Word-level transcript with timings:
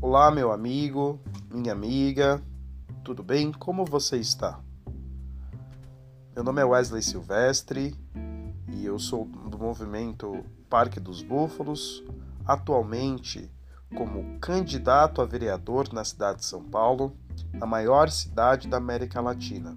Olá, 0.00 0.30
meu 0.30 0.52
amigo, 0.52 1.20
minha 1.52 1.72
amiga, 1.72 2.40
tudo 3.02 3.20
bem? 3.20 3.50
Como 3.50 3.84
você 3.84 4.16
está? 4.16 4.60
Meu 6.36 6.44
nome 6.44 6.62
é 6.62 6.64
Wesley 6.64 7.02
Silvestre 7.02 7.96
e 8.68 8.86
eu 8.86 8.96
sou 9.00 9.24
do 9.24 9.58
movimento 9.58 10.44
Parque 10.70 11.00
dos 11.00 11.20
Búfalos, 11.20 12.04
atualmente 12.46 13.50
como 13.96 14.38
candidato 14.38 15.20
a 15.20 15.24
vereador 15.24 15.92
na 15.92 16.04
cidade 16.04 16.38
de 16.38 16.44
São 16.44 16.62
Paulo, 16.62 17.16
a 17.60 17.66
maior 17.66 18.08
cidade 18.08 18.68
da 18.68 18.76
América 18.76 19.20
Latina. 19.20 19.76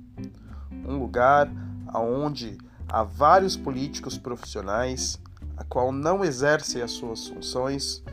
Um 0.88 1.00
lugar 1.00 1.52
onde 1.96 2.60
há 2.88 3.02
vários 3.02 3.58
políticos 3.58 4.20
profissionais 4.20 5.20
a 5.58 5.64
qual 5.64 5.92
não 5.92 6.24
exercem 6.24 6.84
as 6.84 6.92
suas 6.92 7.28
funções 7.28 8.04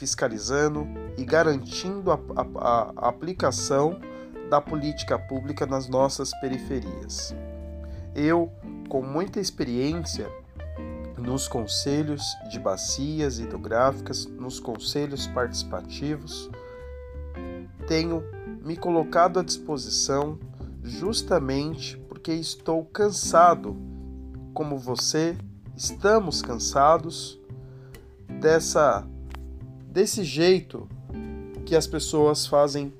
fiscalizando 0.00 0.88
e 1.18 1.24
garantindo 1.26 2.10
a, 2.10 2.18
a, 2.34 2.92
a 2.96 3.08
aplicação 3.10 4.00
da 4.48 4.58
política 4.58 5.18
pública 5.18 5.66
nas 5.66 5.88
nossas 5.88 6.32
periferias. 6.40 7.34
Eu, 8.14 8.50
com 8.88 9.02
muita 9.02 9.38
experiência 9.38 10.26
nos 11.18 11.46
conselhos 11.46 12.22
de 12.50 12.58
bacias 12.58 13.38
hidrográficas, 13.38 14.24
nos 14.24 14.58
conselhos 14.58 15.26
participativos, 15.26 16.50
tenho 17.86 18.24
me 18.64 18.78
colocado 18.78 19.38
à 19.38 19.42
disposição 19.42 20.38
justamente 20.82 21.98
porque 22.08 22.32
estou 22.32 22.86
cansado, 22.86 23.76
como 24.54 24.78
você, 24.78 25.36
estamos 25.76 26.40
cansados 26.40 27.38
dessa 28.40 29.06
desse 29.90 30.22
jeito 30.22 30.88
que 31.66 31.74
as 31.74 31.86
pessoas 31.86 32.46
fazem 32.46 32.92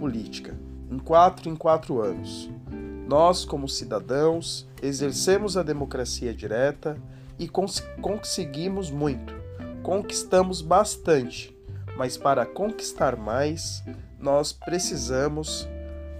política, 0.00 0.56
em 0.90 0.98
quatro 0.98 1.48
em 1.48 1.54
quatro 1.54 2.00
anos. 2.00 2.50
Nós, 3.06 3.44
como 3.44 3.68
cidadãos, 3.68 4.66
exercemos 4.82 5.56
a 5.56 5.62
democracia 5.62 6.32
direta 6.32 6.96
e 7.38 7.46
cons 7.46 7.80
conseguimos 8.00 8.90
muito, 8.90 9.34
conquistamos 9.82 10.62
bastante, 10.62 11.54
mas 11.96 12.16
para 12.16 12.46
conquistar 12.46 13.16
mais, 13.16 13.82
nós 14.18 14.52
precisamos 14.52 15.68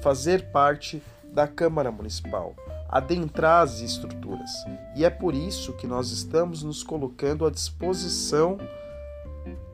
fazer 0.03 0.51
parte 0.51 1.03
da 1.33 1.49
Câmara 1.49 1.91
Municipal, 1.91 2.55
adentrar 2.91 3.63
as 3.63 3.81
estruturas. 3.81 4.51
E 4.95 5.05
é 5.05 5.11
por 5.11 5.35
isso 5.35 5.73
que 5.73 5.87
nós 5.87 6.11
estamos 6.11 6.63
nos 6.63 6.83
colocando 6.83 7.47
à 7.47 7.51
disposição 7.51 8.59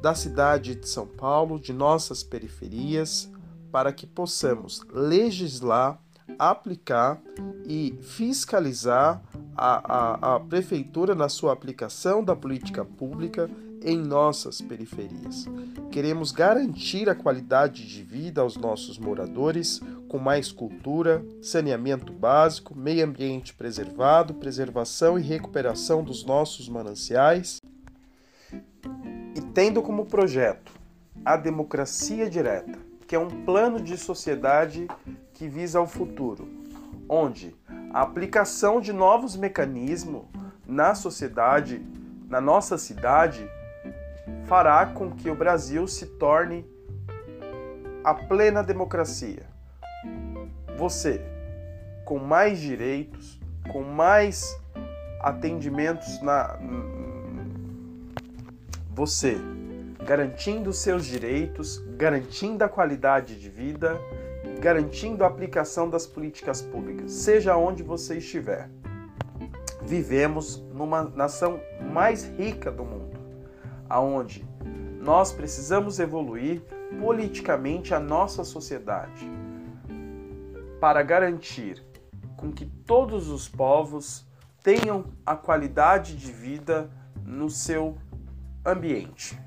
da 0.01 0.15
cidade 0.15 0.75
de 0.75 0.89
São 0.89 1.07
Paulo, 1.07 1.59
de 1.59 1.73
nossas 1.73 2.23
periferias, 2.23 3.31
para 3.71 3.93
que 3.93 4.07
possamos 4.07 4.81
legislar, 4.93 6.01
aplicar 6.39 7.21
e 7.67 7.97
fiscalizar 8.01 9.23
a, 9.57 10.33
a, 10.33 10.37
a 10.37 10.41
prefeitura 10.41 11.15
na 11.15 11.29
sua 11.29 11.53
aplicação 11.53 12.25
da 12.25 12.35
política 12.35 12.85
pública 12.85 13.51
em 13.83 13.97
nossas 13.97 14.61
periferias. 14.61 15.47
Queremos 15.91 16.33
garantir 16.33 17.09
a 17.09 17.15
qualidade 17.15 17.87
de 17.87 18.03
vida 18.03 18.41
aos 18.43 18.57
nossos 18.57 18.99
moradores 18.99 19.81
com 20.09 20.19
mais 20.19 20.53
cultura, 20.53 21.25
saneamento 21.41 22.13
básico, 22.13 22.77
meio 22.77 23.07
ambiente 23.07 23.55
preservado, 23.55 24.35
preservação 24.35 25.19
e 25.19 25.23
recuperação 25.23 26.05
dos 26.05 26.25
nossos 26.25 26.69
mananciais 26.69 27.59
tendo 29.55 29.83
como 29.83 30.07
projeto 30.07 30.73
a 31.25 31.37
democracia 31.37 32.29
direta, 32.31 32.79
que 33.07 33.15
é 33.15 33.19
um 33.19 33.45
plano 33.45 33.81
de 33.81 33.97
sociedade 33.97 34.87
que 35.35 35.49
visa 35.49 35.79
ao 35.79 35.87
futuro, 35.87 36.49
onde 37.09 37.57
a 37.93 38.03
aplicação 38.03 38.81
de 38.81 38.93
novos 38.93 39.37
mecanismos 39.37 40.25
na 40.67 40.95
sociedade, 40.95 41.85
na 42.29 42.41
nossa 42.41 42.79
cidade, 42.79 43.49
fará 44.47 44.87
com 44.87 45.11
que 45.11 45.29
o 45.29 45.35
Brasil 45.35 45.87
se 45.89 46.07
torne 46.07 46.65
a 48.05 48.15
plena 48.15 48.63
democracia. 48.63 49.47
Você, 50.77 51.21
com 52.05 52.19
mais 52.19 52.59
direitos, 52.59 53.41
com 53.73 53.83
mais 53.83 54.57
atendimentos 55.21 56.23
na 56.23 56.59
você, 59.01 59.39
garantindo 60.05 60.75
seus 60.75 61.07
direitos, 61.07 61.79
garantindo 61.97 62.63
a 62.63 62.69
qualidade 62.69 63.41
de 63.41 63.49
vida, 63.49 63.99
garantindo 64.61 65.25
a 65.25 65.27
aplicação 65.27 65.89
das 65.89 66.07
políticas 66.07 66.61
públicas, 66.61 67.11
seja 67.11 67.57
onde 67.57 67.83
você 67.83 68.19
estiver. 68.19 68.69
Vivemos 69.81 70.63
numa 70.75 71.03
nação 71.03 71.59
mais 71.91 72.25
rica 72.37 72.71
do 72.71 72.85
mundo, 72.85 73.19
aonde 73.89 74.47
nós 75.01 75.33
precisamos 75.33 75.99
evoluir 75.99 76.61
politicamente 77.01 77.95
a 77.95 77.99
nossa 77.99 78.45
sociedade 78.45 79.27
para 80.79 81.03
garantir 81.03 81.83
com 82.37 82.53
que 82.53 82.67
todos 82.67 83.31
os 83.31 83.49
povos 83.49 84.27
tenham 84.63 85.07
a 85.25 85.35
qualidade 85.35 86.15
de 86.15 86.31
vida 86.31 86.91
no 87.25 87.49
seu 87.49 87.97
ambiente. 88.65 89.39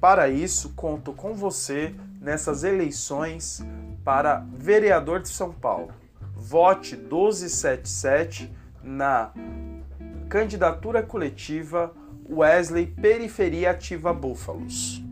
Para 0.00 0.28
isso, 0.28 0.72
conto 0.74 1.12
com 1.12 1.34
você 1.34 1.94
nessas 2.20 2.64
eleições 2.64 3.64
para 4.04 4.44
vereador 4.52 5.20
de 5.20 5.28
São 5.28 5.52
Paulo. 5.52 5.92
Vote 6.34 6.96
1277 6.96 8.50
na 8.82 9.32
candidatura 10.28 11.02
coletiva 11.02 11.94
Wesley 12.28 12.86
Periferia 12.86 13.70
Ativa 13.70 14.12
Búfalos. 14.12 15.03